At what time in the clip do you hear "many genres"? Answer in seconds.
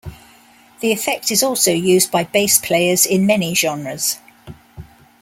3.27-4.17